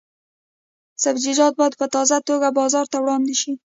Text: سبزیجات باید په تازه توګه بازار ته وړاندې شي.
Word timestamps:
سبزیجات 1.03 1.53
باید 1.59 1.73
په 1.79 1.85
تازه 1.93 2.17
توګه 2.29 2.47
بازار 2.59 2.85
ته 2.91 2.97
وړاندې 3.01 3.35
شي. 3.41 3.51